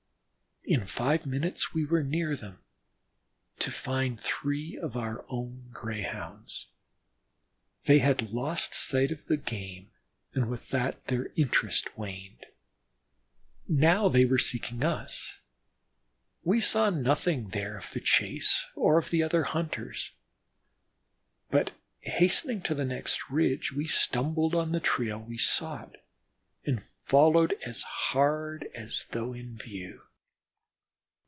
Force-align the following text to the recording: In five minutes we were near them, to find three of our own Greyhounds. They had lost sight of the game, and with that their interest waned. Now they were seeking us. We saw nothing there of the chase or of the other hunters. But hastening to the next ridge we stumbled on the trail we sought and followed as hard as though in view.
In 0.63 0.85
five 0.85 1.25
minutes 1.25 1.73
we 1.73 1.85
were 1.85 2.03
near 2.03 2.37
them, 2.37 2.59
to 3.59 3.71
find 3.71 4.21
three 4.21 4.77
of 4.77 4.95
our 4.95 5.25
own 5.27 5.69
Greyhounds. 5.73 6.67
They 7.85 7.99
had 7.99 8.31
lost 8.31 8.73
sight 8.73 9.11
of 9.11 9.25
the 9.25 9.35
game, 9.35 9.89
and 10.33 10.49
with 10.49 10.69
that 10.69 11.07
their 11.07 11.31
interest 11.35 11.97
waned. 11.97 12.45
Now 13.67 14.07
they 14.07 14.23
were 14.23 14.37
seeking 14.37 14.81
us. 14.85 15.39
We 16.43 16.61
saw 16.61 16.89
nothing 16.89 17.49
there 17.49 17.75
of 17.75 17.91
the 17.91 17.99
chase 17.99 18.65
or 18.75 18.97
of 18.97 19.09
the 19.09 19.23
other 19.23 19.43
hunters. 19.43 20.11
But 21.49 21.71
hastening 22.01 22.61
to 22.61 22.75
the 22.75 22.85
next 22.85 23.29
ridge 23.29 23.73
we 23.73 23.87
stumbled 23.87 24.55
on 24.55 24.71
the 24.71 24.79
trail 24.79 25.19
we 25.19 25.39
sought 25.39 25.95
and 26.65 26.81
followed 26.83 27.55
as 27.65 27.81
hard 27.81 28.67
as 28.75 29.07
though 29.11 29.33
in 29.33 29.57
view. 29.57 30.03